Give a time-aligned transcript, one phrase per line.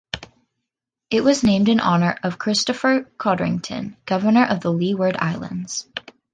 [1.11, 5.87] It was named in honor of Christopher Codrington, governor of the Leeward Islands.